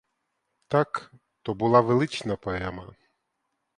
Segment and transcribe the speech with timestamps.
[0.67, 2.95] Так, то була велична поема.